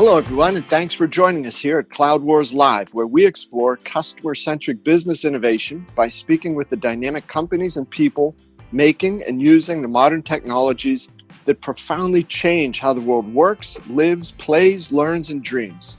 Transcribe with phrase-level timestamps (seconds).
[0.00, 3.76] Hello, everyone, and thanks for joining us here at Cloud Wars Live, where we explore
[3.76, 8.34] customer centric business innovation by speaking with the dynamic companies and people
[8.72, 11.10] making and using the modern technologies
[11.44, 15.98] that profoundly change how the world works, lives, plays, learns, and dreams.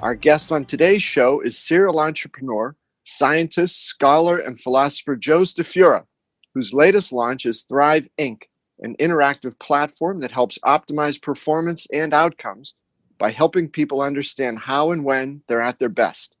[0.00, 6.04] Our guest on today's show is serial entrepreneur, scientist, scholar, and philosopher Joe Stafura,
[6.54, 8.44] whose latest launch is Thrive Inc.,
[8.78, 12.74] an interactive platform that helps optimize performance and outcomes
[13.18, 16.34] by helping people understand how and when they're at their best.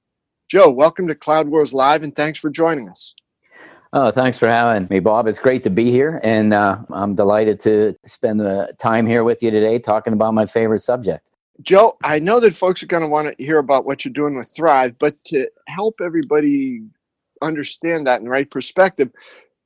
[0.48, 3.14] Joe, welcome to Cloud Wars Live and thanks for joining us.
[3.92, 5.26] Oh, thanks for having me, Bob.
[5.26, 9.42] It's great to be here, and uh, I'm delighted to spend the time here with
[9.42, 11.26] you today talking about my favorite subject.
[11.62, 14.36] Joe, I know that folks are going to want to hear about what you're doing
[14.36, 16.82] with Thrive, but to help everybody
[17.40, 19.10] understand that in the right perspective,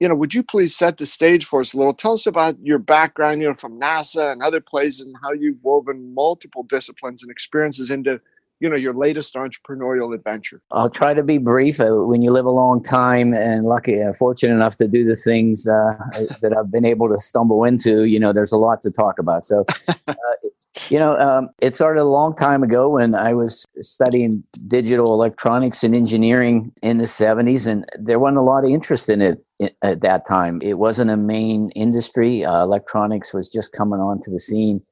[0.01, 1.95] you know, would you please set the stage for us a little?
[1.95, 5.63] Tell us about your background, you know, from NASA and other places, and how you've
[5.63, 8.21] woven multiple disciplines and experiences into,
[8.59, 10.61] you know, your latest entrepreneurial adventure.
[10.73, 11.79] I'll try to be brief.
[11.79, 15.15] Uh, when you live a long time and lucky, uh, fortunate enough to do the
[15.15, 15.93] things uh,
[16.41, 19.45] that I've been able to stumble into, you know, there's a lot to talk about.
[19.45, 19.65] So,
[20.09, 20.15] uh,
[20.89, 25.85] you know, um, it started a long time ago when I was studying digital electronics
[25.85, 29.45] and engineering in the 70s, and there wasn't a lot of interest in it
[29.83, 30.61] at that time.
[30.63, 32.45] It wasn't a main industry.
[32.45, 34.83] Uh, electronics was just coming onto the scene.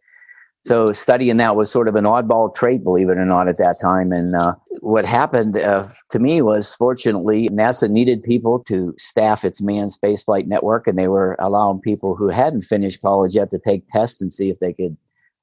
[0.66, 3.76] So studying that was sort of an oddball trait, believe it or not, at that
[3.80, 4.12] time.
[4.12, 9.62] And uh, what happened uh, to me was, fortunately, NASA needed people to staff its
[9.62, 13.88] manned spaceflight network, and they were allowing people who hadn't finished college yet to take
[13.88, 14.98] tests and see if they could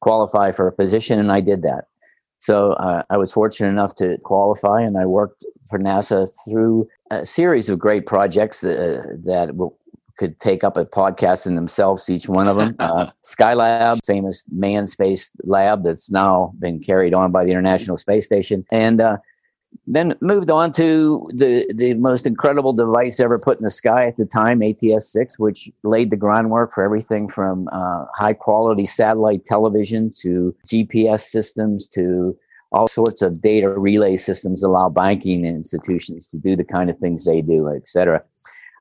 [0.07, 1.85] qualify for a position, and I did that.
[2.39, 7.25] So uh, I was fortunate enough to qualify, and I worked for NASA through a
[7.25, 9.49] series of great projects that, uh, that
[10.17, 12.75] could take up a podcast in themselves, each one of them.
[12.87, 18.25] Uh, Skylab, famous manned space lab that's now been carried on by the International Space
[18.25, 19.17] Station, and uh,
[19.87, 24.17] then moved on to the the most incredible device ever put in the sky at
[24.17, 30.11] the time, ATS-6, which laid the groundwork for everything from uh, high quality satellite television
[30.19, 32.37] to GPS systems to
[32.73, 37.23] all sorts of data relay systems allow banking institutions to do the kind of things
[37.23, 38.21] they do, et cetera.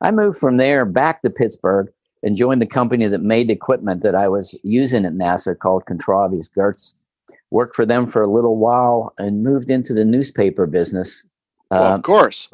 [0.03, 1.89] I moved from there back to Pittsburgh
[2.25, 5.87] and joined the company that made the equipment that I was using at NASA called
[5.87, 6.95] Contraves Goerz
[7.57, 11.25] worked for them for a little while and moved into the newspaper business.
[11.71, 12.51] Well, of um, course,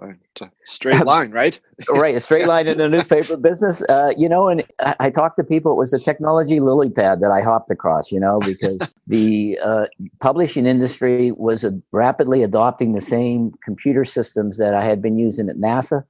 [0.64, 1.60] straight line, right?
[1.90, 3.82] right, a straight line in the newspaper business.
[3.88, 5.72] Uh, you know, and I, I talked to people.
[5.72, 8.12] It was a technology lily pad that I hopped across.
[8.12, 9.86] You know, because the uh,
[10.20, 15.56] publishing industry was rapidly adopting the same computer systems that I had been using at
[15.56, 16.04] NASA.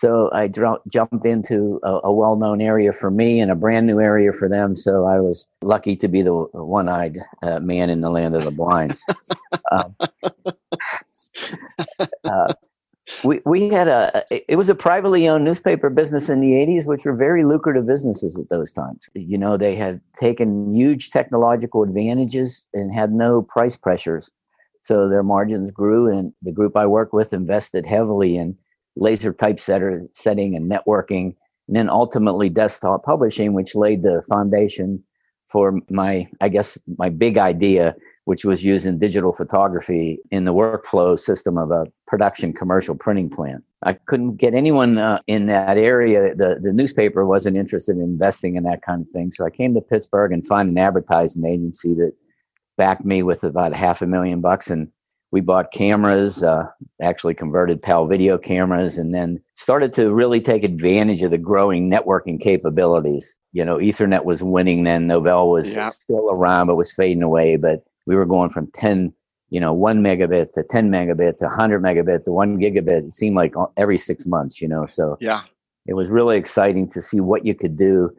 [0.00, 3.86] So I dr- jumped into a, a well known area for me and a brand
[3.86, 4.74] new area for them.
[4.74, 8.44] So I was lucky to be the one eyed uh, man in the land of
[8.44, 8.96] the blind.
[9.72, 9.94] Um,
[12.24, 12.52] uh,
[13.24, 17.04] we, we had a it was a privately owned newspaper business in the 80s which
[17.04, 22.66] were very lucrative businesses at those times you know they had taken huge technological advantages
[22.74, 24.30] and had no price pressures
[24.82, 28.56] so their margins grew and the group i work with invested heavily in
[28.96, 31.34] laser typesetter setting and networking,
[31.68, 35.02] and then ultimately desktop publishing, which laid the foundation
[35.46, 41.18] for my, I guess, my big idea, which was using digital photography in the workflow
[41.18, 43.64] system of a production commercial printing plant.
[43.82, 46.34] I couldn't get anyone uh, in that area.
[46.34, 49.32] The, the newspaper wasn't interested in investing in that kind of thing.
[49.32, 52.12] So I came to Pittsburgh and found an advertising agency that
[52.76, 54.88] backed me with about half a million bucks and
[55.32, 56.66] we bought cameras, uh,
[57.00, 61.90] actually converted PAL video cameras, and then started to really take advantage of the growing
[61.90, 63.38] networking capabilities.
[63.52, 65.90] You know, Ethernet was winning then, Novell was yep.
[65.90, 67.56] still around, but was fading away.
[67.56, 69.12] But we were going from 10,
[69.50, 73.06] you know, one megabit to 10 megabit to 100 megabit to one gigabit.
[73.06, 74.86] It seemed like every six months, you know.
[74.86, 75.42] So, yeah,
[75.86, 78.10] it was really exciting to see what you could do.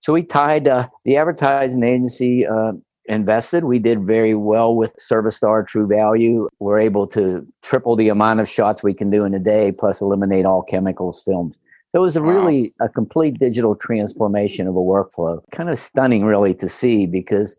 [0.00, 2.72] So we tied uh, the advertising agency uh,
[3.08, 3.64] invested.
[3.64, 6.48] We did very well with ServiStar True Value.
[6.58, 10.00] We're able to triple the amount of shots we can do in a day, plus
[10.00, 11.58] eliminate all chemicals, films.
[11.92, 12.30] So it was a wow.
[12.30, 15.40] really a complete digital transformation of a workflow.
[15.52, 17.56] Kind of stunning, really, to see because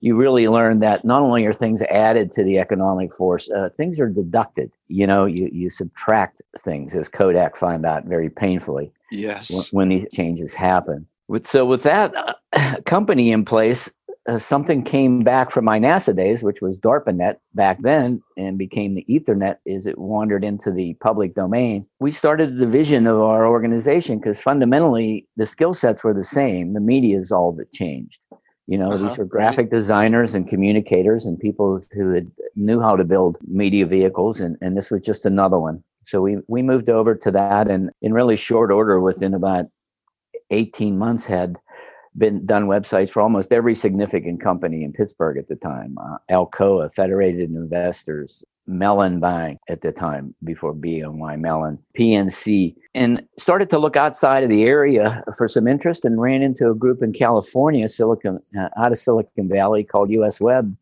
[0.00, 3.98] you really learn that not only are things added to the economic force, uh, things
[4.00, 4.70] are deducted.
[4.86, 8.92] You know, you, you subtract things, as Kodak found out very painfully.
[9.10, 9.50] Yes.
[9.50, 11.06] When, when these changes happen.
[11.26, 12.14] With, so with that
[12.52, 13.90] uh, company in place,
[14.28, 18.94] uh, something came back from my NASA days, which was DARPANET back then, and became
[18.94, 21.86] the Ethernet as it wandered into the public domain.
[21.98, 26.74] We started a division of our organization because fundamentally the skill sets were the same.
[26.74, 28.26] The media is all that changed.
[28.66, 29.02] You know, uh-huh.
[29.02, 33.86] these were graphic designers and communicators and people who had, knew how to build media
[33.86, 35.82] vehicles, and, and this was just another one.
[36.06, 39.66] So we we moved over to that, and in really short order, within about
[40.50, 41.58] eighteen months, had
[42.18, 45.96] been done websites for almost every significant company in Pittsburgh at the time.
[45.98, 53.70] Uh, Alcoa, Federated Investors, Mellon Bank at the time before BNY Mellon, PNC, and started
[53.70, 57.12] to look outside of the area for some interest and ran into a group in
[57.12, 60.76] California, Silicon uh, out of Silicon Valley called US Web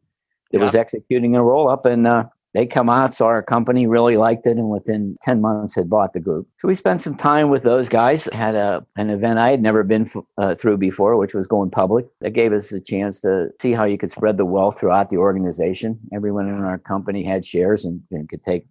[0.53, 0.65] that yeah.
[0.65, 2.25] was executing a roll up and uh,
[2.57, 6.15] they come out, saw our company, really liked it, and within 10 months had bought
[6.15, 6.49] the group.
[6.59, 9.85] So we spent some time with those guys, had a, an event I had never
[9.85, 10.09] been
[10.39, 12.07] uh, through before, which was going public.
[12.23, 15.19] That gave us a chance to see how you could spread the wealth throughout the
[15.19, 16.01] organization.
[16.15, 18.67] Everyone in our company had shares and, and could take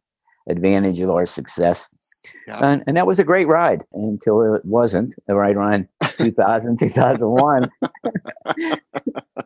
[0.50, 1.88] advantage of our success.
[2.48, 2.66] Yeah.
[2.66, 5.88] And, and that was a great ride until it wasn't right around
[6.18, 7.70] 2000, 2001.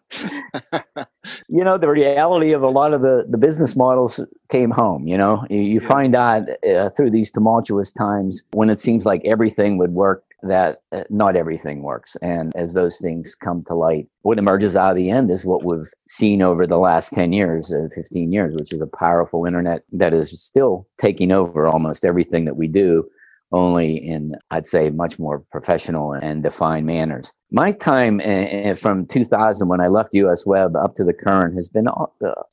[1.49, 4.19] you know, the reality of a lot of the, the business models
[4.49, 5.07] came home.
[5.07, 5.87] You know, you, you yeah.
[5.87, 10.81] find out uh, through these tumultuous times when it seems like everything would work that
[10.91, 12.15] uh, not everything works.
[12.21, 15.65] And as those things come to light, what emerges out of the end is what
[15.65, 19.83] we've seen over the last 10 years, uh, 15 years, which is a powerful internet
[19.91, 23.05] that is still taking over almost everything that we do
[23.51, 27.31] only in, I'd say, much more professional and defined manners.
[27.51, 31.67] My time uh, from 2000, when I left US Web up to the current, has
[31.67, 32.05] been uh,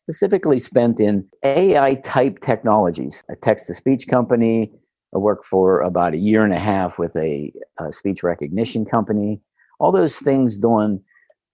[0.04, 4.72] specifically spent in AI type technologies, a text to speech company.
[5.14, 9.40] I worked for about a year and a half with a, a speech recognition company.
[9.78, 11.02] All those things doing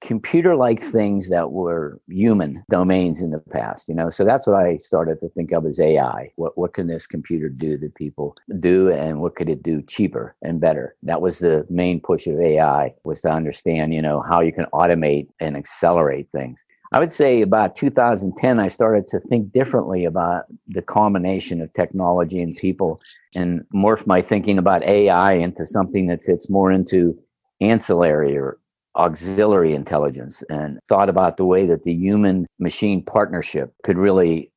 [0.02, 4.10] computer like things that were human domains in the past you know?
[4.10, 7.48] So that's what i started to think of as ai what, what can this computer
[7.48, 10.96] do that people do and what could it do cheaper and better?
[11.02, 14.66] That was the main push of ai was to understand you know how you can
[14.72, 16.64] automate and accelerate things.
[16.92, 22.42] I would say about 2010, I started to think differently about the combination of technology
[22.42, 23.00] and people
[23.34, 27.18] and morph my thinking about AI into something that fits more into
[27.62, 28.58] ancillary or
[28.96, 34.52] auxiliary intelligence and thought about the way that the human machine partnership could really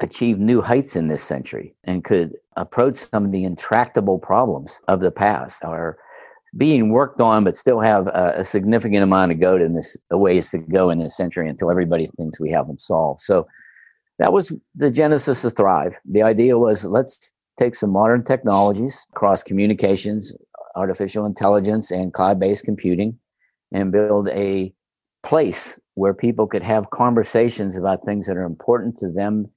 [0.00, 5.00] achieve new heights in this century and could approach some of the intractable problems of
[5.00, 5.96] the past are
[6.56, 10.18] being worked on but still have a, a significant amount of go in this a
[10.18, 13.22] ways to go in this century until everybody thinks we have them solved.
[13.22, 13.46] So
[14.18, 15.96] that was the genesis of thrive.
[16.04, 20.34] The idea was let's take some modern technologies across communications
[20.76, 23.18] artificial intelligence and cloud-based computing
[23.72, 24.72] and build a
[25.22, 29.50] place where people could have conversations about things that are important to them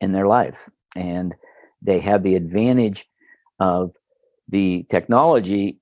[0.00, 0.68] in their lives.
[0.96, 1.34] And
[1.82, 3.06] they have the advantage
[3.58, 3.92] of
[4.48, 5.78] the technology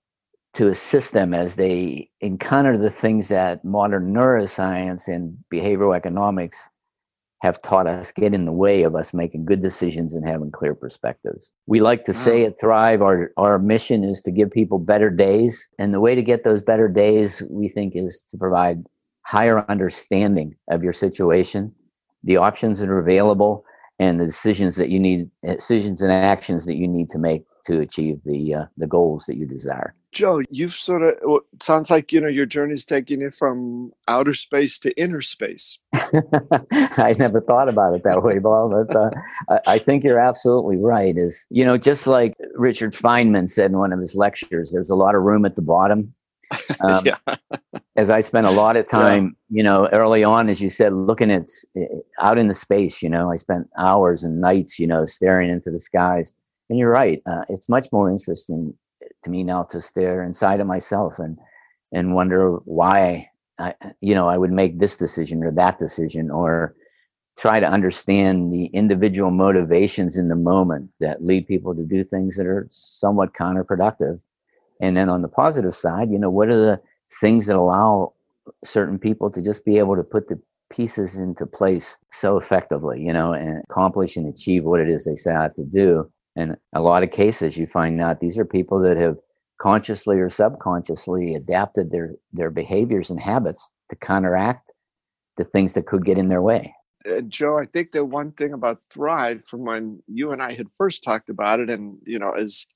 [0.54, 6.70] to assist them as they encounter the things that modern neuroscience and behavioral economics
[7.40, 10.74] have taught us get in the way of us making good decisions and having clear
[10.74, 11.52] perspectives.
[11.66, 15.68] We like to say at Thrive, our, our mission is to give people better days.
[15.78, 18.84] And the way to get those better days, we think, is to provide
[19.22, 21.72] higher understanding of your situation,
[22.24, 23.64] the options that are available,
[24.00, 27.80] and the decisions that you need, decisions and actions that you need to make to
[27.80, 29.94] achieve the uh, the goals that you desire.
[30.12, 34.78] Joe, you've sort of sounds like you know your journey's taking you from outer space
[34.80, 35.78] to inner space.
[35.94, 39.10] I never thought about it that way, Bob, but uh,
[39.50, 41.16] I, I, think you're absolutely right.
[41.16, 44.94] Is you know just like Richard Feynman said in one of his lectures, there's a
[44.94, 46.14] lot of room at the bottom.
[46.80, 47.16] Um, yeah.
[47.96, 49.56] as I spent a lot of time, yeah.
[49.56, 51.86] you know, early on, as you said, looking at eh,
[52.20, 53.02] out in the space.
[53.02, 56.32] You know, I spent hours and nights, you know, staring into the skies.
[56.70, 57.20] And you're right.
[57.26, 58.74] Uh, it's much more interesting
[59.24, 61.38] to me now to stare inside of myself and
[61.92, 66.74] and wonder why I, you know, I would make this decision or that decision, or
[67.36, 72.36] try to understand the individual motivations in the moment that lead people to do things
[72.36, 74.24] that are somewhat counterproductive.
[74.80, 76.80] And then on the positive side, you know, what are the
[77.20, 78.12] things that allow
[78.64, 83.12] certain people to just be able to put the pieces into place so effectively, you
[83.12, 86.10] know, and accomplish and achieve what it is they set out to do.
[86.38, 89.16] And a lot of cases, you find out these are people that have
[89.60, 94.70] consciously or subconsciously adapted their their behaviors and habits to counteract
[95.36, 96.72] the things that could get in their way.
[97.10, 100.70] Uh, Joe, I think the one thing about Thrive from when you and I had
[100.70, 102.68] first talked about it, and you know, as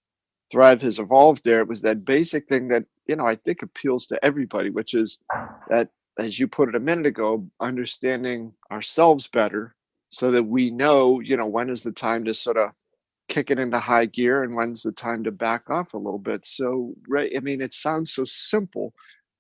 [0.51, 4.07] Thrive has evolved, there it was that basic thing that you know I think appeals
[4.09, 5.21] to everybody, which is
[5.69, 9.77] that, as you put it a minute ago, understanding ourselves better,
[10.09, 12.73] so that we know, you know, when is the time to sort of
[13.33, 16.45] kick it into high gear and when's the time to back off a little bit
[16.45, 18.93] so right i mean it sounds so simple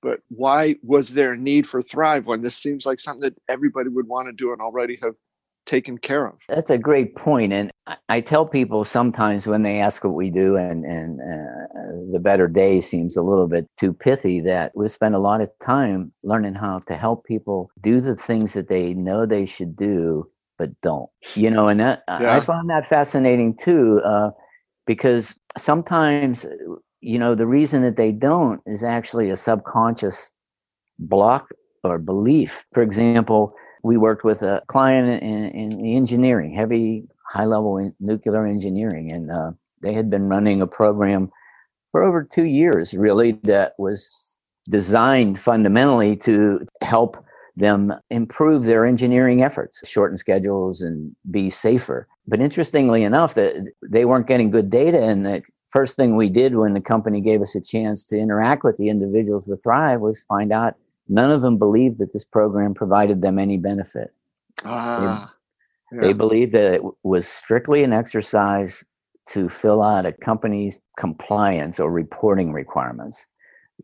[0.03, 3.89] but why was there a need for Thrive when this seems like something that everybody
[3.89, 5.15] would want to do and already have
[5.65, 6.41] taken care of?
[6.49, 7.71] That's a great point, and
[8.09, 12.49] I tell people sometimes when they ask what we do, and and uh, the better
[12.49, 14.41] day seems a little bit too pithy.
[14.41, 18.55] That we spend a lot of time learning how to help people do the things
[18.55, 20.29] that they know they should do
[20.63, 21.11] but don't.
[21.35, 22.37] You know, and that, yeah.
[22.37, 24.31] I find that fascinating too, uh,
[24.87, 26.47] because sometimes
[27.01, 30.31] you know the reason that they don't is actually a subconscious
[30.99, 31.49] block
[31.83, 32.65] or belief.
[32.73, 39.13] For example we worked with a client in, in engineering, heavy, high level nuclear engineering,
[39.13, 39.51] and uh,
[39.83, 41.31] they had been running a program
[41.91, 44.09] for over two years, really, that was
[44.71, 47.17] designed fundamentally to help
[47.57, 52.09] them improve their engineering efforts, shorten schedules, and be safer.
[52.27, 56.57] But interestingly enough, that they weren't getting good data, and the first thing we did
[56.57, 60.23] when the company gave us a chance to interact with the individuals with Thrive was
[60.25, 60.77] find out
[61.09, 64.13] None of them believed that this program provided them any benefit.
[64.65, 65.35] Ah,
[65.91, 66.03] they, yeah.
[66.03, 68.85] they believed that it was strictly an exercise
[69.29, 73.27] to fill out a company's compliance or reporting requirements.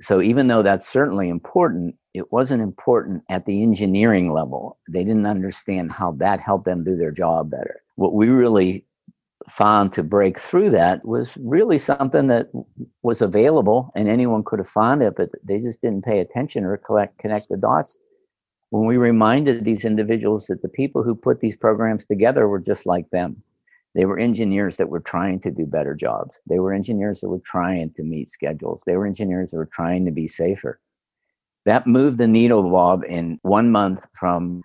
[0.01, 4.79] So even though that's certainly important, it wasn't important at the engineering level.
[4.89, 7.83] They didn't understand how that helped them do their job better.
[7.97, 8.85] What we really
[9.49, 12.49] found to break through that was really something that
[13.03, 16.77] was available and anyone could have found it, but they just didn't pay attention or
[16.77, 17.99] collect, connect the dots.
[18.71, 22.87] When we reminded these individuals that the people who put these programs together were just
[22.87, 23.43] like them,
[23.95, 26.39] they were engineers that were trying to do better jobs.
[26.47, 28.83] They were engineers that were trying to meet schedules.
[28.87, 30.81] They were engineers that were trying to be safer.
[31.65, 34.63] That moved the needle, Bob, in one month from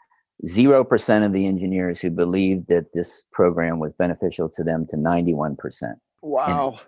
[0.47, 5.55] 0% of the engineers who believed that this program was beneficial to them to 91%.
[6.21, 6.79] Wow.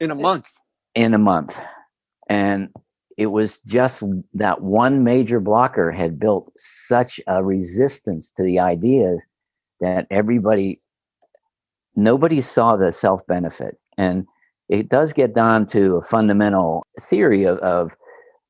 [0.00, 0.52] In, in a month.
[0.94, 1.58] In a month.
[2.28, 2.68] And
[3.16, 4.02] it was just
[4.34, 9.16] that one major blocker had built such a resistance to the idea
[9.80, 10.80] that everybody,
[11.98, 13.76] nobody saw the self benefit.
[13.98, 14.26] And
[14.68, 17.96] it does get down to a fundamental theory of, of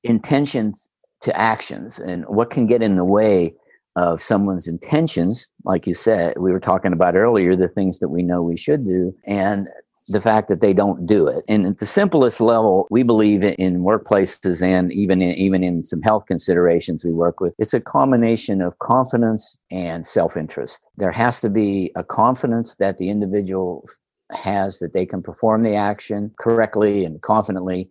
[0.05, 0.91] intentions
[1.23, 3.55] to actions and what can get in the way
[3.97, 8.23] of someone's intentions, like you said, we were talking about earlier, the things that we
[8.23, 9.67] know we should do, and
[10.09, 11.45] the fact that they don't do it.
[11.49, 16.03] And at the simplest level, we believe in workplaces and even in, even in some
[16.03, 20.87] health considerations we work with, it's a combination of confidence and self-interest.
[20.97, 23.87] There has to be a confidence that the individual
[24.33, 27.91] has that they can perform the action correctly and confidently.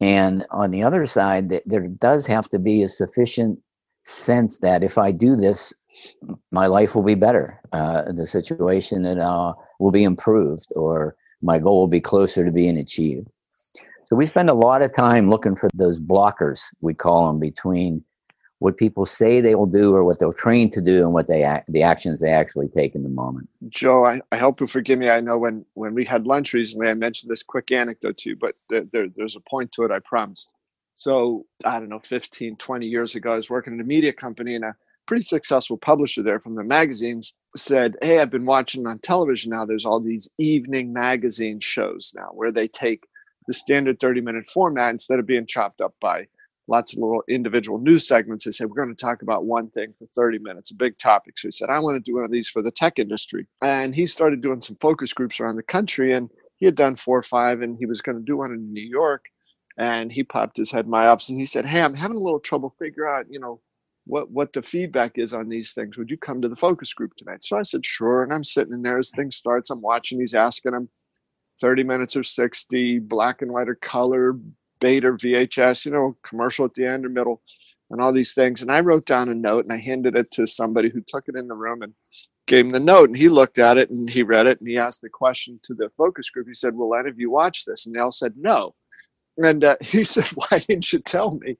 [0.00, 3.58] And on the other side, there does have to be a sufficient
[4.04, 5.72] sense that if I do this,
[6.52, 7.60] my life will be better.
[7.72, 12.50] Uh, the situation that uh, will be improved, or my goal will be closer to
[12.50, 13.28] being achieved.
[14.06, 18.02] So we spend a lot of time looking for those blockers, we call them, between
[18.58, 21.44] what people say they will do or what they'll train to do and what they
[21.44, 23.48] act, the actions they actually take in the moment.
[23.68, 25.10] Joe, I, I hope you forgive me.
[25.10, 28.36] I know when when we had lunch recently, I mentioned this quick anecdote to you,
[28.36, 29.92] but there, there, there's a point to it.
[29.92, 30.48] I promise.
[30.94, 34.56] So I don't know, 15, 20 years ago, I was working in a media company
[34.56, 34.74] and a
[35.08, 39.64] pretty successful publisher there from the magazines said, Hey, I've been watching on television now.
[39.64, 43.04] There's all these evening magazine shows now where they take
[43.48, 46.26] the standard 30 minute format instead of being chopped up by
[46.68, 48.44] lots of little individual news segments.
[48.44, 51.38] They said, We're going to talk about one thing for 30 minutes, a big topic.
[51.38, 53.48] So he said, I want to do one of these for the tech industry.
[53.62, 56.12] And he started doing some focus groups around the country.
[56.12, 58.72] And he had done four or five, and he was going to do one in
[58.72, 59.24] New York
[59.80, 62.20] and he popped his head in my office and he said, "Hey, I'm having a
[62.20, 63.60] little trouble figure out, you know,
[64.08, 65.96] what what the feedback is on these things.
[65.98, 68.72] Would you come to the focus group tonight?" So I said, "Sure." And I'm sitting
[68.72, 69.70] in there as things starts.
[69.70, 70.20] I'm watching.
[70.20, 70.88] He's asking him,
[71.60, 74.38] 30 minutes or 60, black and white or color,
[74.80, 77.42] beta VHS, you know, commercial at the end or middle,
[77.90, 78.62] and all these things.
[78.62, 81.36] And I wrote down a note and I handed it to somebody who took it
[81.36, 81.94] in the room and
[82.46, 83.10] gave him the note.
[83.10, 85.74] And he looked at it and he read it and he asked the question to
[85.74, 86.46] the focus group.
[86.48, 88.74] He said, "Will any of you watch this?" And they all said, "No."
[89.38, 91.56] And uh, he said, Why didn't you tell me?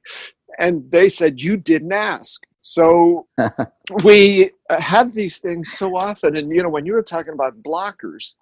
[0.59, 2.43] And they said, You didn't ask.
[2.61, 3.27] So
[4.05, 6.37] we have these things so often.
[6.37, 8.35] And, you know, when you were talking about blockers,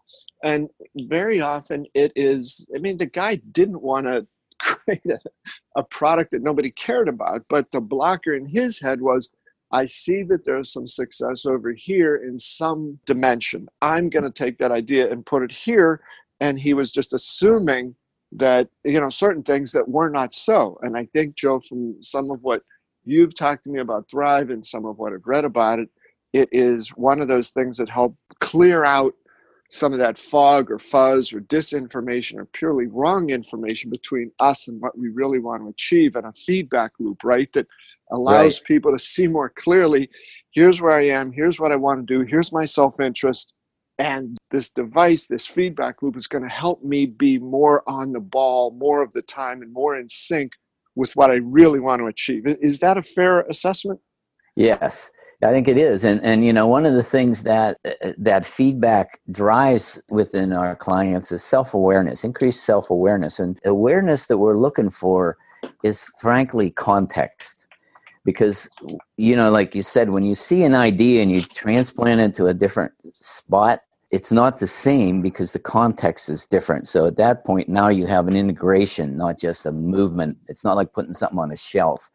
[0.42, 4.26] and very often it is, I mean, the guy didn't want to
[4.62, 5.18] create a,
[5.76, 9.30] a product that nobody cared about, but the blocker in his head was,
[9.72, 13.68] I see that there's some success over here in some dimension.
[13.82, 16.00] I'm going to take that idea and put it here.
[16.40, 17.94] And he was just assuming
[18.36, 22.30] that you know certain things that were not so and i think joe from some
[22.30, 22.62] of what
[23.04, 25.88] you've talked to me about thrive and some of what i've read about it
[26.32, 29.14] it is one of those things that help clear out
[29.68, 34.80] some of that fog or fuzz or disinformation or purely wrong information between us and
[34.80, 37.52] what we really want to achieve and a feedback loop, right?
[37.52, 37.66] That
[38.12, 38.66] allows right.
[38.66, 40.08] people to see more clearly
[40.52, 43.54] here's where I am, here's what I want to do, here's my self interest.
[43.98, 48.20] And this device, this feedback loop is going to help me be more on the
[48.20, 50.52] ball more of the time and more in sync
[50.94, 52.44] with what I really want to achieve.
[52.46, 54.00] Is that a fair assessment?
[54.54, 55.10] Yes.
[55.44, 58.12] I think it is, and and you know one of the things that uh, uh,
[58.16, 64.38] that feedback drives within our clients is self awareness, increased self awareness, and awareness that
[64.38, 65.36] we're looking for
[65.84, 67.66] is frankly context,
[68.24, 68.66] because
[69.18, 72.46] you know, like you said, when you see an idea and you transplant it to
[72.46, 76.86] a different spot, it's not the same because the context is different.
[76.86, 80.38] So at that point, now you have an integration, not just a movement.
[80.48, 82.10] It's not like putting something on a shelf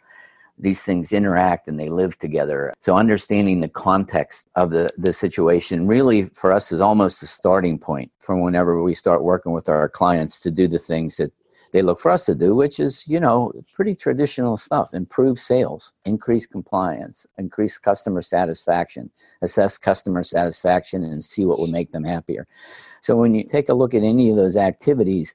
[0.62, 2.74] these things interact and they live together.
[2.82, 7.80] So understanding the context of the, the situation really for us is almost a starting
[7.80, 11.34] point from whenever we start working with our clients to do the things that
[11.72, 14.94] they look for us to do, which is, you know, pretty traditional stuff.
[14.94, 19.10] Improve sales, increase compliance, increase customer satisfaction,
[19.42, 22.48] assess customer satisfaction and see what would make them happier.
[23.02, 25.34] So when you take a look at any of those activities,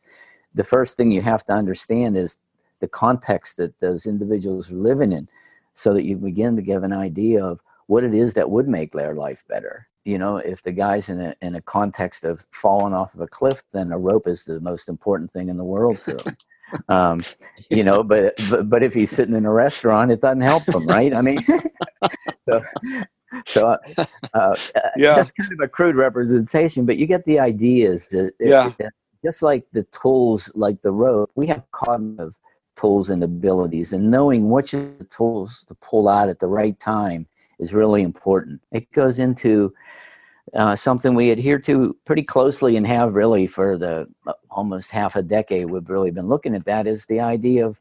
[0.54, 2.38] the first thing you have to understand is
[2.80, 5.28] the context that those individuals are living in
[5.74, 8.92] so that you begin to give an idea of what it is that would make
[8.92, 12.94] their life better you know if the guy's in a, in a context of falling
[12.94, 15.98] off of a cliff then a rope is the most important thing in the world
[15.98, 16.36] to him
[16.88, 17.24] um,
[17.70, 20.86] you know but, but but if he's sitting in a restaurant it doesn't help him
[20.86, 21.38] right i mean
[22.48, 22.62] so,
[23.46, 23.76] so uh,
[24.34, 24.56] uh,
[24.96, 25.14] yeah.
[25.14, 28.70] that's kind of a crude representation but you get the ideas that yeah.
[29.24, 32.36] Just like the tools like the rope we have cognitive
[32.76, 36.78] tools and abilities and knowing which of the tools to pull out at the right
[36.78, 37.26] time
[37.58, 38.60] is really important.
[38.72, 39.72] It goes into
[40.54, 45.16] uh, something we adhere to pretty closely and have really for the uh, almost half
[45.16, 47.80] a decade we've really been looking at that is the idea of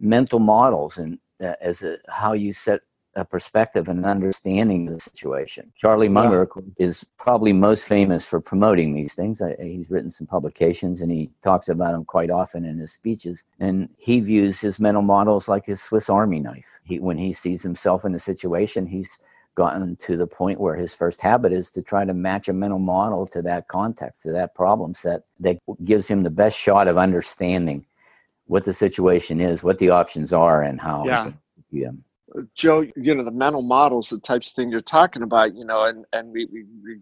[0.00, 2.80] mental models and uh, as a, how you set
[3.16, 5.72] a perspective and understanding of the situation.
[5.74, 6.62] Charlie Munger yeah.
[6.78, 9.40] is probably most famous for promoting these things.
[9.40, 13.44] Uh, he's written some publications and he talks about them quite often in his speeches.
[13.58, 16.78] And he views his mental models like his Swiss Army knife.
[16.84, 19.18] He, when he sees himself in a situation, he's
[19.54, 22.78] gotten to the point where his first habit is to try to match a mental
[22.78, 26.98] model to that context, to that problem set that gives him the best shot of
[26.98, 27.86] understanding
[28.44, 31.90] what the situation is, what the options are, and how yeah.
[32.54, 35.84] Joe, you know, the mental models, the types of thing you're talking about, you know,
[35.84, 36.96] and, and we, we, we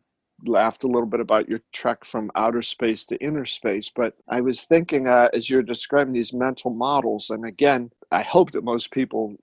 [0.47, 3.91] laughed a little bit about your trek from outer space to inner space.
[3.95, 8.53] But I was thinking uh, as you're describing these mental models, and again, I hope
[8.53, 9.37] that most people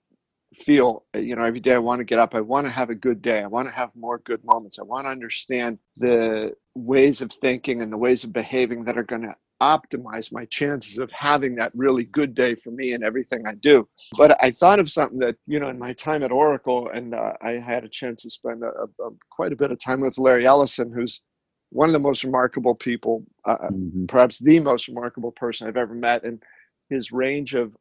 [0.54, 2.94] feel, you know, every day I want to get up, I want to have a
[2.94, 7.22] good day, I want to have more good moments, I want to understand the ways
[7.22, 11.08] of thinking and the ways of behaving that are going to optimize my chances of
[11.12, 13.88] having that really good day for me and everything I do.
[14.18, 17.34] But I thought of something that, you know, in my time at Oracle, and uh,
[17.40, 20.46] I had a chance to spend a, a, quite a bit of time with Larry
[20.46, 21.22] Ellison, who's
[21.70, 24.06] one of the most remarkable people, uh, uh, mm-hmm.
[24.06, 26.24] perhaps the most remarkable person I've ever met.
[26.24, 26.42] And
[26.90, 27.76] his range of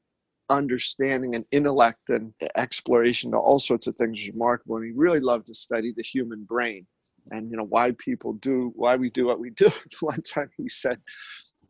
[0.52, 4.76] understanding and intellect and exploration to all sorts of things is remarkable.
[4.78, 6.86] And he really loved to study the human brain
[7.30, 10.68] and you know why people do why we do what we do one time he
[10.68, 11.00] said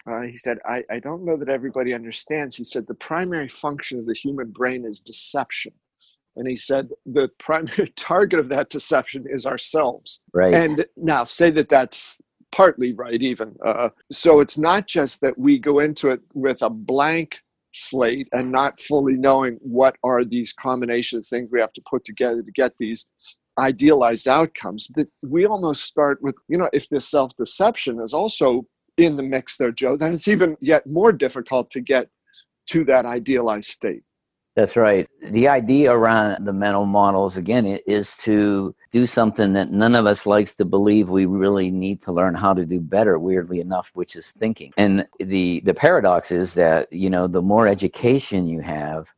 [0.09, 2.55] uh, he said, I, I don't know that everybody understands.
[2.55, 5.73] He said, the primary function of the human brain is deception.
[6.35, 10.21] And he said, the primary target of that deception is ourselves.
[10.33, 10.53] Right.
[10.53, 12.17] And now, say that that's
[12.51, 13.55] partly right, even.
[13.65, 17.41] Uh, so it's not just that we go into it with a blank
[17.73, 22.03] slate and not fully knowing what are these combinations of things we have to put
[22.03, 23.07] together to get these
[23.59, 24.87] idealized outcomes.
[24.93, 28.65] But we almost start with, you know, if this self deception is also
[28.97, 32.09] in the mix there, Joe, then it's even yet more difficult to get
[32.67, 34.03] to that idealized state.
[34.55, 35.07] That's right.
[35.21, 40.25] The idea around the mental models, again, is to do something that none of us
[40.25, 44.17] likes to believe we really need to learn how to do better, weirdly enough, which
[44.17, 44.73] is thinking.
[44.75, 49.13] And the, the paradox is that, you know, the more education you have,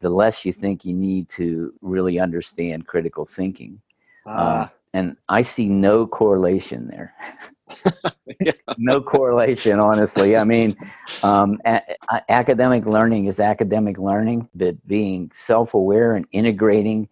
[0.00, 3.80] the less you think you need to really understand critical thinking.
[4.26, 7.14] Uh, and I see no correlation there.
[8.40, 8.52] yeah.
[8.78, 10.36] no correlation, honestly.
[10.36, 10.76] I mean,
[11.22, 11.82] um, a-
[12.28, 17.08] academic learning is academic learning, but being self aware and integrating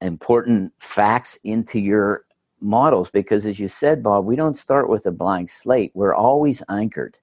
[0.00, 2.24] important facts into your
[2.60, 5.92] models, because as you said, Bob, we don't start with a blank slate.
[5.94, 7.18] We're always anchored.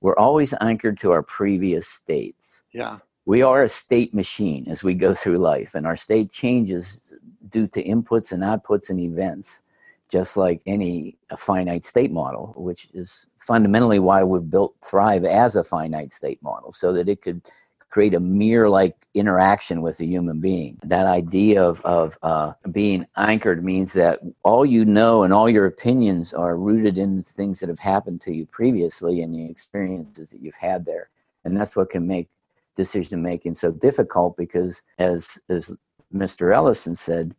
[0.00, 2.62] We're always anchored to our previous states.
[2.72, 2.98] Yeah.
[3.26, 7.12] We are a state machine as we go through life, and our state changes
[7.50, 9.62] due to inputs and outputs and events
[10.08, 15.64] just like any finite state model, which is fundamentally why we've built Thrive as a
[15.64, 17.42] finite state model, so that it could
[17.90, 20.78] create a mirror like interaction with a human being.
[20.84, 25.66] That idea of, of uh, being anchored means that all you know and all your
[25.66, 30.40] opinions are rooted in things that have happened to you previously and the experiences that
[30.40, 31.08] you've had there.
[31.44, 32.28] And that's what can make
[32.76, 35.74] decision making so difficult because, as, as
[36.14, 36.54] Mr.
[36.54, 37.34] Ellison said,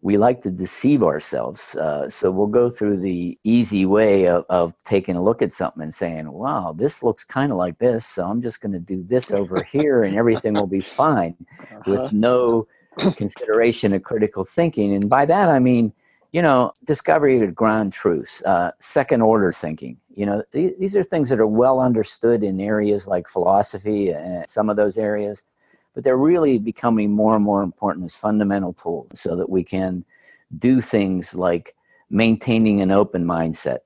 [0.00, 1.74] we like to deceive ourselves.
[1.74, 5.82] Uh, so we'll go through the easy way of, of taking a look at something
[5.82, 8.06] and saying, wow, this looks kind of like this.
[8.06, 11.80] So I'm just going to do this over here and everything will be fine uh-huh.
[11.86, 12.68] with no
[13.16, 14.94] consideration of critical thinking.
[14.94, 15.92] And by that, I mean,
[16.32, 19.96] you know, discovery of ground truths, uh, second order thinking.
[20.14, 24.48] You know, th- these are things that are well understood in areas like philosophy and
[24.48, 25.42] some of those areas
[25.94, 30.04] but they're really becoming more and more important as fundamental tools so that we can
[30.58, 31.74] do things like
[32.10, 33.78] maintaining an open mindset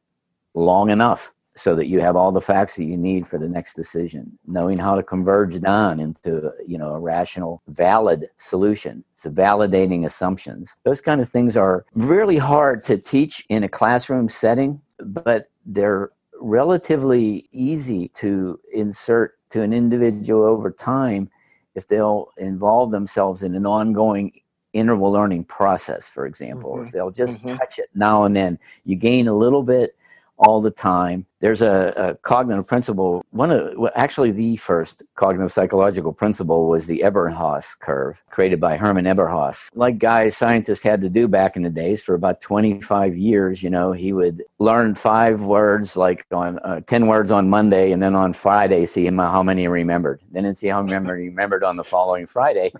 [0.54, 3.74] long enough so that you have all the facts that you need for the next
[3.74, 10.04] decision knowing how to converge down into you know a rational valid solution so validating
[10.04, 10.76] assumptions.
[10.84, 16.10] Those kind of things are really hard to teach in a classroom setting but they're
[16.40, 21.30] relatively easy to insert to an individual over time
[21.74, 24.32] if they'll involve themselves in an ongoing
[24.72, 26.84] interval learning process, for example, mm-hmm.
[26.84, 27.56] if they'll just mm-hmm.
[27.56, 29.96] touch it now and then, you gain a little bit
[30.38, 31.26] all the time.
[31.40, 33.24] There's a, a cognitive principle.
[33.30, 38.76] One of well, actually the first cognitive psychological principle was the Ebbinghaus curve, created by
[38.76, 39.68] Hermann Ebbinghaus.
[39.74, 43.62] Like guys scientists had to do back in the days for about 25 years.
[43.62, 48.02] You know, he would learn five words, like on uh, 10 words on Monday, and
[48.02, 50.20] then on Friday see how many he remembered.
[50.30, 52.72] Then see how many he remembered on the following Friday,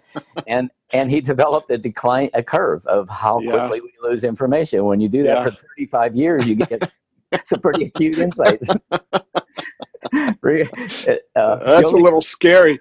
[0.47, 3.51] and and he developed a decline a curve of how yeah.
[3.51, 4.85] quickly we lose information.
[4.85, 5.45] When you do that yeah.
[5.45, 6.93] for 35 years, you get
[7.45, 8.69] some pretty acute insights.
[11.37, 12.81] uh, That's a little scary.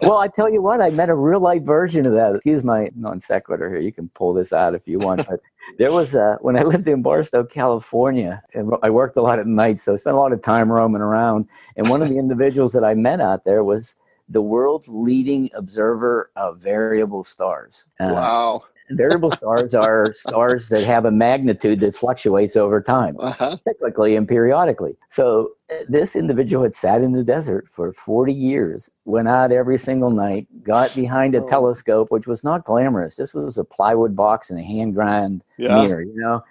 [0.00, 2.34] well, I tell you what, I met a real life version of that.
[2.34, 3.80] Excuse my non sequitur here.
[3.80, 5.26] You can pull this out if you want.
[5.28, 5.40] But
[5.78, 8.42] there was a, when I lived in Barstow, California,
[8.82, 11.48] I worked a lot at night, so I spent a lot of time roaming around.
[11.76, 13.96] And one of the individuals that I met out there was
[14.28, 17.84] the world's leading observer of variable stars.
[18.00, 23.56] Uh, wow variable stars are stars that have a magnitude that fluctuates over time, uh-huh.
[23.66, 24.96] cyclically and periodically.
[25.10, 29.78] So uh, this individual had sat in the desert for 40 years, went out every
[29.78, 31.48] single night, got behind a oh.
[31.48, 33.16] telescope, which was not glamorous.
[33.16, 35.82] This was a plywood box and a hand grind yeah.
[35.82, 36.42] mirror, you know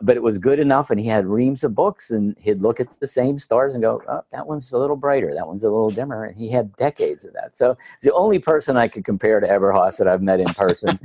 [0.00, 2.88] but it was good enough and he had reams of books and he'd look at
[3.00, 5.90] the same stars and go oh, that one's a little brighter that one's a little
[5.90, 9.40] dimmer and he had decades of that so it's the only person i could compare
[9.40, 10.98] to ebbinghaus that i've met in person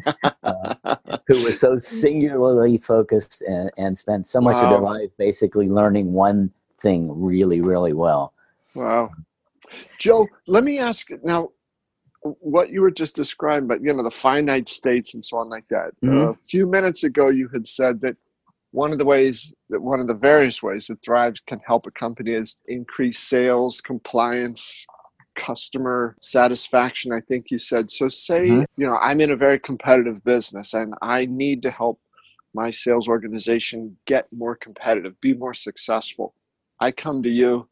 [0.43, 0.95] uh,
[1.28, 4.63] who was so singularly focused and, and spent so much wow.
[4.63, 8.34] of their life basically learning one thing really really well
[8.76, 9.10] wow
[9.97, 11.50] joe let me ask now
[12.21, 15.67] what you were just describing, but you know the finite states and so on like
[15.69, 15.91] that.
[16.04, 16.17] Mm-hmm.
[16.17, 18.17] Uh, a few minutes ago, you had said that
[18.72, 21.92] one of the ways that one of the various ways that Thrive can help a
[21.92, 24.86] company is increase sales, compliance,
[25.36, 27.12] customer satisfaction.
[27.12, 27.90] I think you said.
[27.92, 28.82] So say, mm-hmm.
[28.82, 32.00] you know, I'm in a very competitive business and I need to help
[32.54, 36.34] my sales organization get more competitive, be more successful.
[36.80, 37.68] I come to you,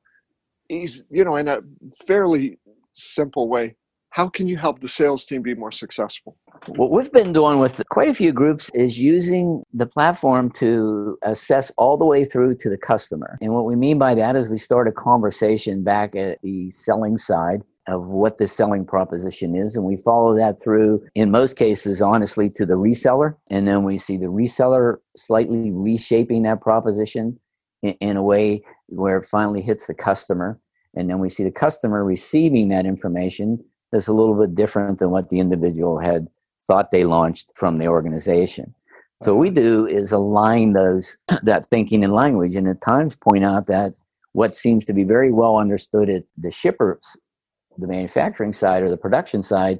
[0.69, 1.61] you know, in a
[2.05, 2.59] fairly
[2.93, 3.75] simple way
[4.15, 6.37] how can you help the sales team be more successful?
[6.67, 11.71] What we've been doing with quite a few groups is using the platform to assess
[11.77, 13.37] all the way through to the customer.
[13.41, 17.17] And what we mean by that is we start a conversation back at the selling
[17.17, 19.75] side of what the selling proposition is.
[19.75, 23.35] And we follow that through, in most cases, honestly, to the reseller.
[23.49, 27.39] And then we see the reseller slightly reshaping that proposition
[27.83, 30.59] in, in a way where it finally hits the customer.
[30.95, 35.11] And then we see the customer receiving that information that's a little bit different than
[35.11, 36.27] what the individual had
[36.67, 38.73] thought they launched from the organization.
[39.23, 43.45] So what we do is align those that thinking and language, and at times point
[43.45, 43.93] out that
[44.33, 47.15] what seems to be very well understood at the shippers,
[47.77, 49.79] the manufacturing side or the production side,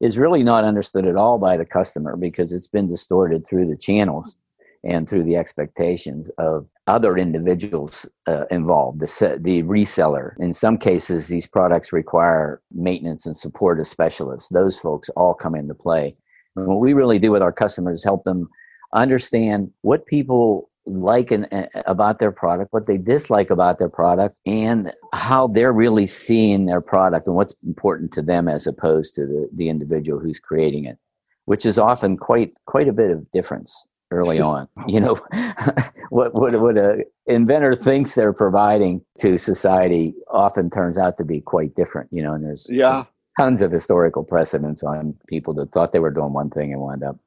[0.00, 3.76] is really not understood at all by the customer because it's been distorted through the
[3.76, 4.36] channels
[4.84, 10.34] and through the expectations of other individuals uh, involved, the, the reseller.
[10.38, 14.50] In some cases, these products require maintenance and support of specialists.
[14.50, 16.14] Those folks all come into play.
[16.56, 18.48] And what we really do with our customers is help them
[18.92, 24.36] understand what people like and uh, about their product, what they dislike about their product,
[24.46, 29.26] and how they're really seeing their product and what's important to them as opposed to
[29.26, 30.98] the, the individual who's creating it,
[31.46, 34.68] which is often quite quite a bit of difference early on.
[34.86, 35.14] You know,
[36.10, 41.40] what what what a inventor thinks they're providing to society often turns out to be
[41.40, 42.10] quite different.
[42.12, 43.04] You know, and there's yeah
[43.38, 47.02] tons of historical precedents on people that thought they were doing one thing and wound
[47.02, 47.18] up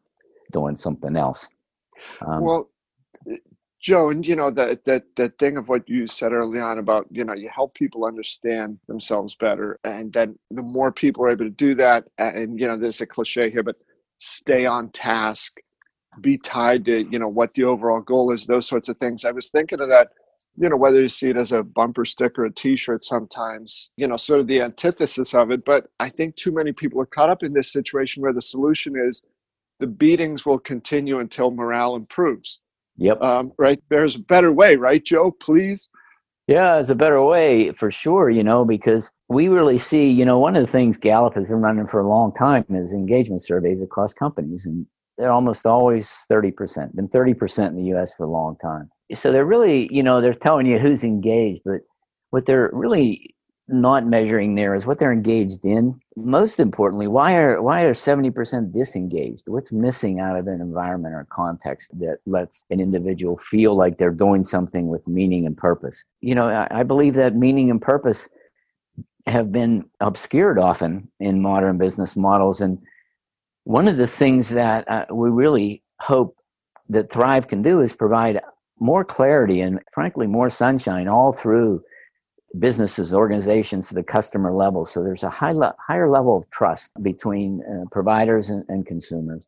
[0.52, 1.48] doing something else.
[2.26, 2.70] Um, well,
[3.80, 7.06] Joe, and you know that that that thing of what you said early on about
[7.12, 11.46] you know you help people understand themselves better, and then the more people are able
[11.46, 13.76] to do that, and you know there's a cliche here, but
[14.18, 15.58] stay on task,
[16.22, 19.24] be tied to you know what the overall goal is, those sorts of things.
[19.24, 20.10] I was thinking of that,
[20.58, 24.18] you know, whether you see it as a bumper sticker, a T-shirt, sometimes you know,
[24.18, 25.64] sort of the antithesis of it.
[25.64, 28.96] But I think too many people are caught up in this situation where the solution
[28.98, 29.24] is
[29.80, 32.60] the beatings will continue until morale improves.
[32.98, 33.22] Yep.
[33.22, 33.82] Um, right.
[33.90, 35.32] There's a better way, right, Joe?
[35.32, 35.90] Please.
[36.48, 40.40] Yeah, there's a better way for sure, you know, because we really see, you know,
[40.40, 43.82] one of the things Gallup has been running for a long time is engagement surveys
[43.82, 44.66] across companies.
[44.66, 48.90] And they're almost always 30%, been 30% in the US for a long time.
[49.14, 51.82] So they're really, you know, they're telling you who's engaged, but
[52.32, 53.36] what they're really
[53.70, 56.00] not measuring there is what they're engaged in.
[56.16, 59.44] Most importantly, why are why are 70% disengaged?
[59.48, 64.12] What's missing out of an environment or context that lets an individual feel like they're
[64.12, 66.04] doing something with meaning and purpose?
[66.22, 68.30] You know, I, I believe that meaning and purpose
[69.26, 72.62] have been obscured often in modern business models.
[72.62, 72.80] And
[73.66, 76.38] one of the things that uh, we really hope
[76.88, 78.40] that Thrive can do is provide
[78.80, 81.82] more clarity and, frankly, more sunshine all through
[82.60, 84.86] businesses, organizations to the customer level.
[84.86, 89.44] So there's a high le- higher level of trust between uh, providers and, and consumers.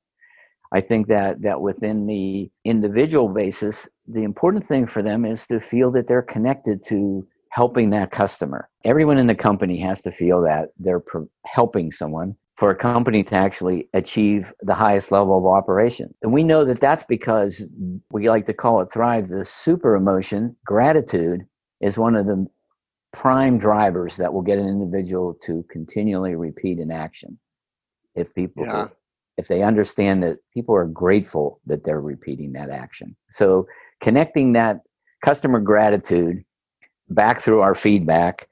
[0.72, 5.60] I think that that within the individual basis, the important thing for them is to
[5.60, 8.70] feel that they're connected to helping that customer.
[8.86, 13.24] Everyone in the company has to feel that they're pro- helping someone for a company
[13.24, 16.14] to actually achieve the highest level of operation.
[16.22, 17.66] And we know that that's because
[18.12, 21.46] we like to call it thrive the super emotion, gratitude
[21.80, 22.46] is one of the
[23.14, 27.40] prime drivers that will get an individual to continually repeat an action
[28.16, 28.88] if people yeah.
[29.38, 33.66] if they understand that people are grateful that they're repeating that action so
[34.00, 34.82] connecting that
[35.24, 36.44] customer gratitude
[37.10, 38.48] back through our feedback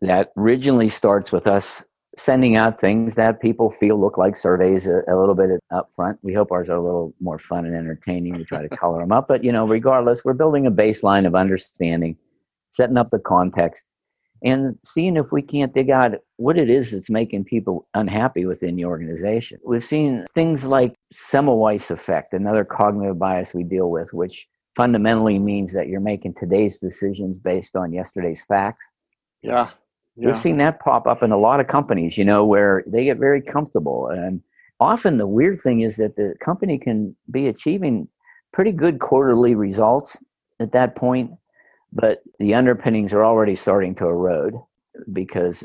[0.00, 1.84] that originally starts with us
[2.18, 6.18] sending out things that people feel look like surveys a, a, little bit up front.
[6.22, 8.36] We hope ours are a little more fun and entertaining.
[8.36, 11.34] We try to color them up, but you know, regardless, we're building a baseline of
[11.34, 12.16] understanding,
[12.70, 13.86] setting up the context,
[14.42, 18.76] and seeing if we can't dig out what it is that's making people unhappy within
[18.76, 19.58] the organization.
[19.64, 25.72] We've seen things like Semmelweis effect, another cognitive bias we deal with, which fundamentally means
[25.72, 28.90] that you're making today's decisions based on yesterday's facts.
[29.42, 29.70] Yeah.
[30.18, 30.28] Yeah.
[30.28, 33.18] We've seen that pop up in a lot of companies, you know, where they get
[33.18, 34.08] very comfortable.
[34.08, 34.42] And
[34.80, 38.08] often the weird thing is that the company can be achieving
[38.52, 40.18] pretty good quarterly results
[40.60, 41.30] at that point
[41.92, 44.54] but the underpinnings are already starting to erode
[45.12, 45.64] because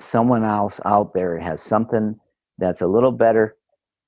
[0.00, 2.18] someone else out there has something
[2.58, 3.56] that's a little better,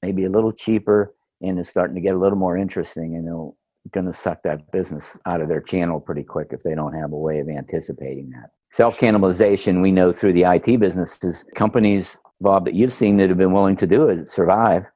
[0.02, 3.50] maybe a little cheaper, and is starting to get a little more interesting, and they're
[3.92, 7.12] going to suck that business out of their channel pretty quick if they don't have
[7.12, 8.50] a way of anticipating that.
[8.72, 13.38] Self cannibalization, we know through the IT businesses, companies, Bob, that you've seen that have
[13.38, 14.88] been willing to do it survive.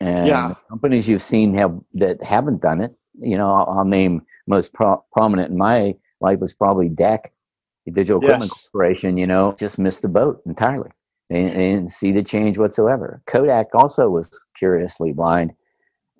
[0.00, 0.54] And yeah.
[0.68, 5.04] companies you've seen have that haven't done it, you know, I'll, I'll name most pro-
[5.12, 7.26] prominent in my life was probably DEC,
[7.86, 8.68] the Digital Equipment yes.
[8.72, 10.90] Corporation, you know, just missed the boat entirely
[11.30, 13.22] and, and see the change whatsoever.
[13.26, 15.52] Kodak also was curiously blind.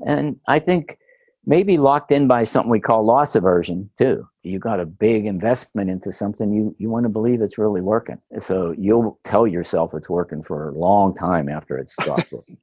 [0.07, 0.99] And I think
[1.47, 4.27] maybe locked in by something we call loss aversion too.
[4.43, 8.19] You got a big investment into something you, you want to believe it's really working.
[8.39, 12.59] So you'll tell yourself it's working for a long time after it's stopped working.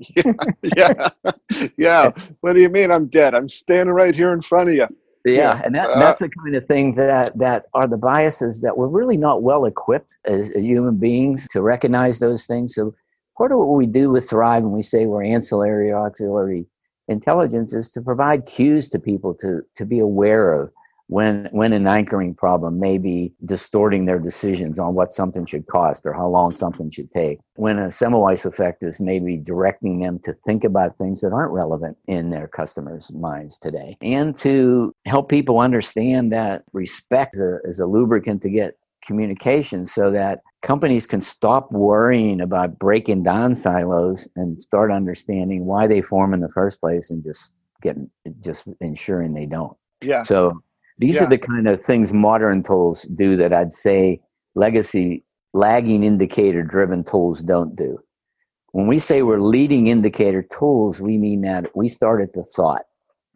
[0.77, 1.09] yeah,
[1.49, 2.11] yeah, yeah.
[2.41, 3.33] What do you mean I'm dead?
[3.35, 4.87] I'm standing right here in front of you.
[5.23, 8.75] Yeah, and that, uh, that's the kind of thing that that are the biases that
[8.75, 12.73] we're really not well equipped as, as, human beings to recognize those things.
[12.73, 12.95] So
[13.37, 16.65] part of what we do with Thrive, and we say we're ancillary or auxiliary
[17.11, 20.71] intelligence, is to provide cues to people to to be aware of
[21.11, 26.05] when when an anchoring problem may be distorting their decisions on what something should cost
[26.05, 27.39] or how long something should take.
[27.55, 31.97] When a Semmelweis effect is maybe directing them to think about things that aren't relevant
[32.07, 33.97] in their customers minds today.
[34.01, 39.85] And to help people understand that respect is a, is a lubricant to get communication
[39.85, 46.01] so that companies can stop worrying about breaking down silos and start understanding why they
[46.01, 48.09] form in the first place and just getting
[48.41, 50.61] just ensuring they don't yeah so
[50.99, 51.23] these yeah.
[51.23, 54.21] are the kind of things modern tools do that I'd say
[54.53, 57.97] legacy lagging indicator driven tools don't do.
[58.71, 62.83] When we say we're leading indicator tools, we mean that we start at the thought.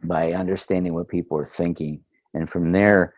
[0.04, 2.00] by understanding what people are thinking.
[2.34, 3.14] And from there,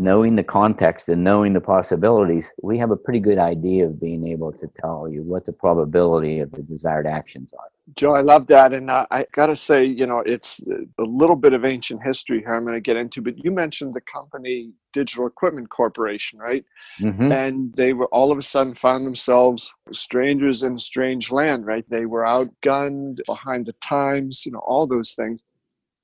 [0.00, 4.26] knowing the context and knowing the possibilities, we have a pretty good idea of being
[4.26, 7.68] able to tell you what the probability of the desired actions are.
[7.96, 8.72] Joe, I love that.
[8.72, 10.62] And uh, I got to say, you know, it's
[10.98, 13.92] a little bit of ancient history here I'm going to get into, but you mentioned
[13.92, 16.64] the company Digital Equipment Corporation, right?
[16.98, 17.30] Mm-hmm.
[17.30, 21.84] And they were all of a sudden found themselves strangers in a strange land, right?
[21.90, 25.44] They were outgunned, behind the times, you know, all those things.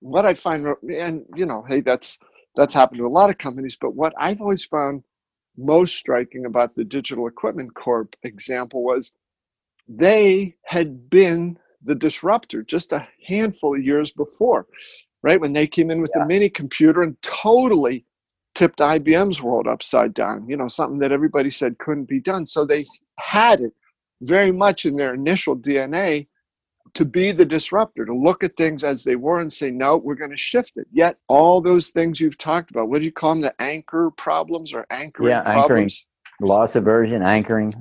[0.00, 2.18] What I find, and, you know, hey, that's,
[2.56, 3.76] that's happened to a lot of companies.
[3.80, 5.04] But what I've always found
[5.56, 9.12] most striking about the Digital Equipment Corp example was
[9.88, 14.66] they had been the disruptor just a handful of years before,
[15.22, 15.40] right?
[15.40, 16.24] When they came in with yeah.
[16.24, 18.04] a mini computer and totally
[18.54, 22.46] tipped IBM's world upside down, you know, something that everybody said couldn't be done.
[22.46, 22.86] So they
[23.18, 23.72] had it
[24.22, 26.26] very much in their initial DNA
[26.96, 30.14] to be the disruptor, to look at things as they were and say, no, we're
[30.14, 30.87] going to shift it.
[30.92, 33.42] Yet all those things you've talked about, what do you call them?
[33.42, 36.06] The anchor problems or anchoring yeah, problems?
[36.40, 36.48] Anchoring.
[36.48, 37.72] Loss aversion, anchoring,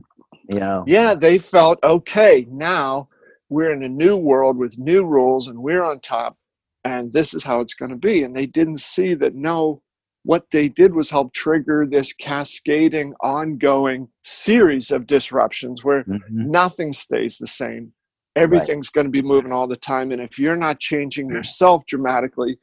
[0.54, 0.84] you know.
[0.86, 3.08] Yeah, they felt, okay, now
[3.50, 6.38] we're in a new world with new rules and we're on top
[6.84, 8.24] and this is how it's going to be.
[8.24, 9.82] And they didn't see that, no,
[10.24, 16.52] what they did was help trigger this cascading, ongoing series of disruptions where mm-hmm.
[16.52, 17.94] nothing stays the same
[18.36, 18.94] everything's right.
[18.94, 22.58] going to be moving all the time and if you're not changing yourself dramatically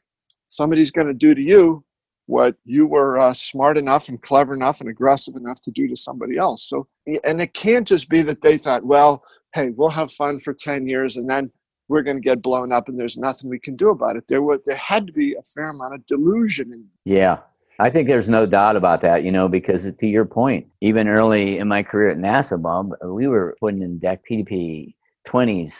[0.47, 1.83] somebody's going to do to you
[2.27, 5.95] what you were uh, smart enough and clever enough and aggressive enough to do to
[5.95, 6.63] somebody else.
[6.63, 10.53] So and it can't just be that they thought well hey we'll have fun for
[10.53, 11.51] 10 years and then
[11.89, 14.23] we're going to get blown up and there's nothing we can do about it.
[14.27, 17.39] There was there had to be a fair amount of delusion yeah.
[17.79, 21.57] I think there's no doubt about that, you know, because to your point, even early
[21.57, 24.93] in my career at NASA, Bob, we were putting in DEC PDP
[25.27, 25.73] 20s,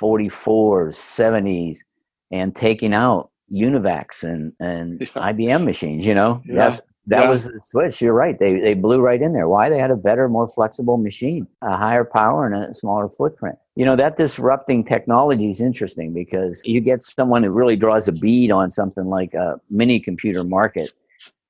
[0.00, 1.78] 44s, 70s,
[2.30, 5.32] and taking out UNIVACs and, and yeah.
[5.32, 6.42] IBM machines, you know?
[6.46, 6.54] Yeah.
[6.54, 7.30] That's, that yeah.
[7.30, 8.02] was the switch.
[8.02, 8.36] You're right.
[8.36, 9.48] They, they blew right in there.
[9.48, 9.68] Why?
[9.68, 13.56] They had a better, more flexible machine, a higher power, and a smaller footprint.
[13.76, 18.12] You know, that disrupting technology is interesting because you get someone who really draws a
[18.12, 20.92] bead on something like a mini computer market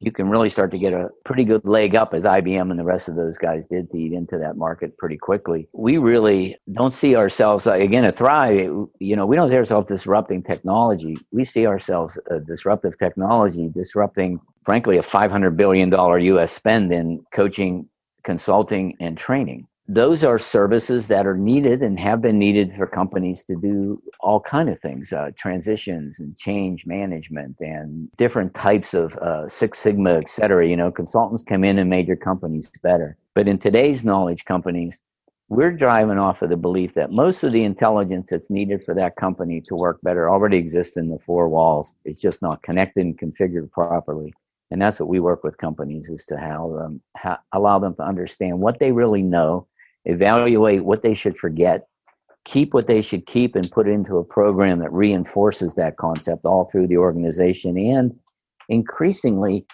[0.01, 2.85] you can really start to get a pretty good leg up as IBM and the
[2.85, 5.69] rest of those guys did to eat into that market pretty quickly.
[5.73, 9.89] We really don't see ourselves, uh, again, at Thrive, you know, we don't see ourselves
[9.89, 11.17] disrupting technology.
[11.33, 17.89] We see ourselves a disruptive technology, disrupting, frankly, a $500 billion US spend in coaching,
[18.23, 23.44] consulting, and training those are services that are needed and have been needed for companies
[23.44, 29.16] to do all kind of things uh, transitions and change management and different types of
[29.18, 30.66] uh, six sigma et cetera.
[30.68, 33.16] You know consultants come in and made your companies better.
[33.35, 35.01] But in today's knowledge companies
[35.49, 39.14] we're driving off of the belief that most of the intelligence that's needed for that
[39.14, 41.94] company to work better already exists in the four walls.
[42.05, 44.35] It's just not connected and configured properly.
[44.72, 48.59] And that's what we work with companies is to them, how, allow them to understand
[48.59, 49.68] what they really know
[50.07, 51.87] evaluate what they should forget,
[52.45, 56.45] keep what they should keep, and put it into a program that reinforces that concept
[56.45, 58.19] all through the organization and
[58.69, 59.66] increasingly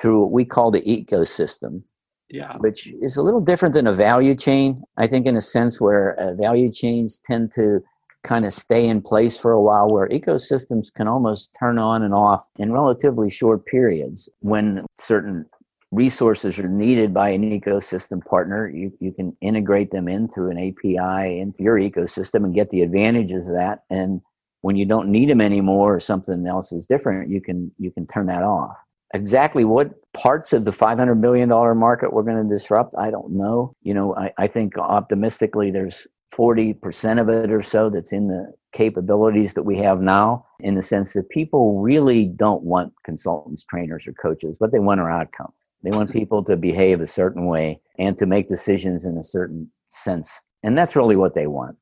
[0.00, 1.82] through what we call the ecosystem.
[2.30, 2.58] Yeah.
[2.58, 6.14] Which is a little different than a value chain, I think, in a sense where
[6.20, 7.80] uh, value chains tend to
[8.22, 12.12] kind of stay in place for a while, where ecosystems can almost turn on and
[12.12, 15.46] off in relatively short periods when certain
[15.90, 20.58] resources are needed by an ecosystem partner, you, you can integrate them in through an
[20.58, 23.84] API into your ecosystem and get the advantages of that.
[23.90, 24.20] And
[24.60, 28.06] when you don't need them anymore or something else is different, you can you can
[28.06, 28.76] turn that off.
[29.14, 33.72] Exactly what parts of the $500 billion market we're going to disrupt, I don't know.
[33.82, 38.52] You know, I, I think optimistically there's 40% of it or so that's in the
[38.72, 44.06] capabilities that we have now in the sense that people really don't want consultants, trainers,
[44.06, 44.56] or coaches.
[44.58, 45.54] What they want are outcomes.
[45.82, 49.70] They want people to behave a certain way and to make decisions in a certain
[49.88, 50.30] sense.
[50.62, 51.76] And that's really what they want.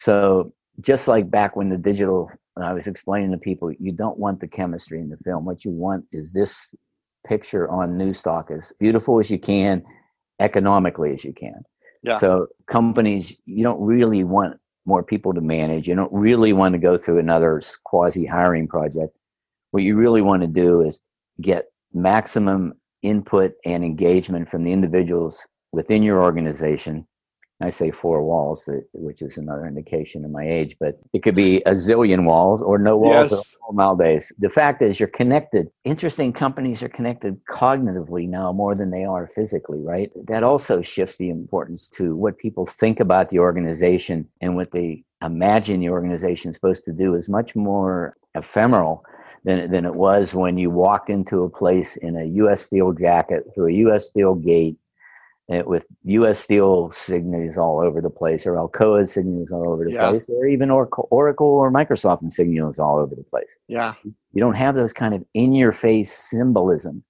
[0.00, 4.40] So, just like back when the digital, I was explaining to people, you don't want
[4.40, 5.44] the chemistry in the film.
[5.44, 6.74] What you want is this
[7.26, 9.82] picture on news stock as beautiful as you can,
[10.40, 11.62] economically as you can.
[12.02, 12.16] Yeah.
[12.16, 15.86] So, companies, you don't really want more people to manage.
[15.86, 19.16] You don't really want to go through another quasi hiring project.
[19.70, 21.00] What you really want to do is
[21.40, 27.06] get maximum input and engagement from the individuals within your organization
[27.62, 31.36] I say four walls, uh, which is another indication of my age, but it could
[31.36, 33.56] be a zillion walls or no walls yes.
[33.72, 34.32] nowadays.
[34.38, 35.70] The fact is, you're connected.
[35.84, 40.10] Interesting companies are connected cognitively now more than they are physically, right?
[40.26, 45.04] That also shifts the importance to what people think about the organization and what they
[45.22, 49.04] imagine the organization is supposed to do is much more ephemeral
[49.44, 52.62] than, than it was when you walked into a place in a U.S.
[52.62, 54.08] Steel jacket through a U.S.
[54.08, 54.76] Steel gate
[55.50, 56.38] eh, with U.S.
[56.38, 60.10] Steel signals all over the place, or Alcoa signals all over the yeah.
[60.10, 63.58] place, or even Oracle, Oracle or Microsoft signals all over the place.
[63.68, 67.02] Yeah, you don't have those kind of in-your-face symbolism,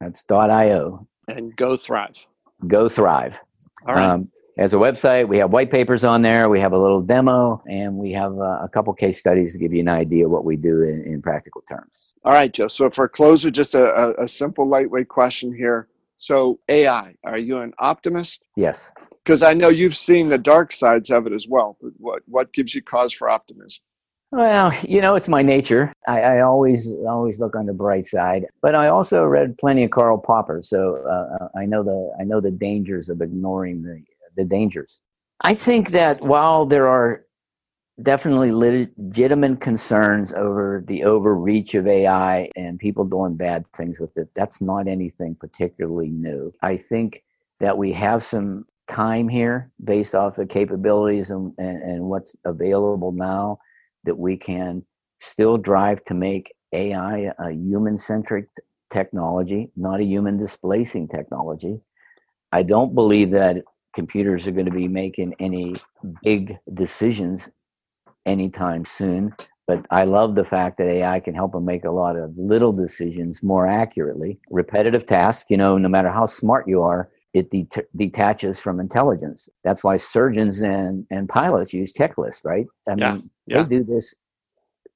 [0.00, 1.06] That's .io.
[1.28, 2.26] And Go Thrive.
[2.66, 3.38] Go Thrive.
[3.86, 4.10] All right.
[4.10, 5.28] Um, as a website.
[5.28, 6.48] We have white papers on there.
[6.48, 9.72] We have a little demo, and we have uh, a couple case studies to give
[9.72, 12.14] you an idea of what we do in, in practical terms.
[12.24, 12.68] All right, Joe.
[12.68, 15.88] So for a closer, just a, a, simple, lightweight question here.
[16.18, 18.44] So AI, are you an optimist?
[18.56, 18.90] Yes.
[19.24, 21.76] Because I know you've seen the dark sides of it as well.
[21.80, 23.82] But what what gives you cause for optimism?
[24.30, 25.92] Well, you know, it's my nature.
[26.06, 28.46] I, I, always always look on the bright side.
[28.60, 32.24] But I also read plenty of Karl Popper, so uh, uh I know the I
[32.24, 34.02] know the dangers of ignoring the
[34.38, 35.00] the dangers.
[35.42, 37.24] I think that while there are
[38.00, 44.28] definitely legitimate concerns over the overreach of AI and people doing bad things with it,
[44.34, 46.52] that's not anything particularly new.
[46.62, 47.24] I think
[47.60, 53.12] that we have some time here based off the capabilities and, and, and what's available
[53.12, 53.58] now
[54.04, 54.84] that we can
[55.20, 58.46] still drive to make AI a human centric
[58.90, 61.80] technology, not a human displacing technology.
[62.52, 63.56] I don't believe that
[63.98, 65.74] computers are going to be making any
[66.22, 67.48] big decisions
[68.26, 69.34] anytime soon.
[69.66, 72.72] But I love the fact that AI can help them make a lot of little
[72.72, 74.38] decisions more accurately.
[74.50, 79.48] Repetitive tasks, you know, no matter how smart you are, it det- detaches from intelligence.
[79.64, 82.66] That's why surgeons and, and pilots use checklists, right?
[82.88, 83.16] I mean, yeah,
[83.48, 83.62] yeah.
[83.64, 84.14] they do this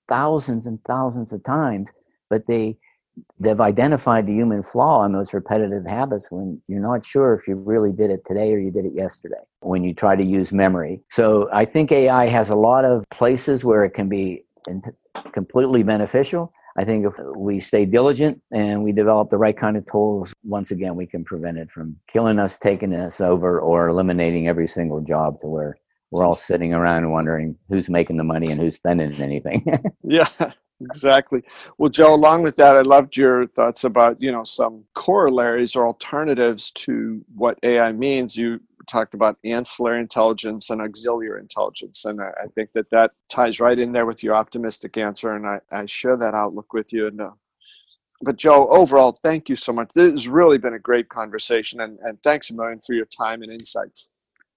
[0.06, 1.88] thousands and thousands of times,
[2.30, 2.76] but they
[3.38, 7.56] they've identified the human flaw in those repetitive habits when you're not sure if you
[7.56, 11.00] really did it today or you did it yesterday when you try to use memory.
[11.10, 14.44] So i think ai has a lot of places where it can be
[15.32, 16.52] completely beneficial.
[16.78, 20.70] I think if we stay diligent and we develop the right kind of tools once
[20.70, 25.00] again we can prevent it from killing us taking us over or eliminating every single
[25.00, 25.76] job to where
[26.10, 29.64] we're all sitting around wondering who's making the money and who's spending anything.
[30.04, 30.28] Yeah
[30.84, 31.42] exactly.
[31.78, 35.86] Well, Joe, along with that, I loved your thoughts about you know some corollaries or
[35.86, 38.36] alternatives to what AI means.
[38.36, 43.78] You talked about ancillary intelligence and auxiliary intelligence, and I, think that that ties right
[43.78, 47.06] in there with your optimistic answer, and I, I share that outlook with you.
[47.06, 47.30] And uh,
[48.22, 49.90] but Joe, overall, thank you so much.
[49.94, 53.42] This has really been a great conversation, and, and thanks a million for your time
[53.42, 54.10] and insights.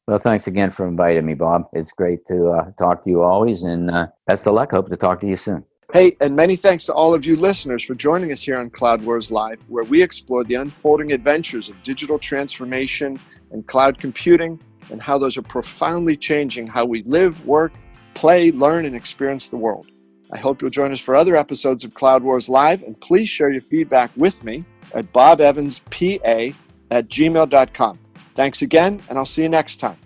[0.07, 1.63] Well, thanks again for inviting me, Bob.
[1.73, 4.71] It's great to uh, talk to you always, and uh, best of luck.
[4.71, 5.65] Hope to talk to you soon.
[5.93, 9.03] Hey, and many thanks to all of you listeners for joining us here on Cloud
[9.03, 13.19] Wars Live, where we explore the unfolding adventures of digital transformation
[13.51, 14.59] and cloud computing
[14.91, 17.71] and how those are profoundly changing how we live, work,
[18.13, 19.87] play, learn, and experience the world.
[20.33, 23.51] I hope you'll join us for other episodes of Cloud Wars Live, and please share
[23.51, 24.65] your feedback with me
[24.95, 26.55] at bobevanspa
[26.91, 27.99] at gmail.com.
[28.33, 29.97] Thanks again, and I'll see you next time.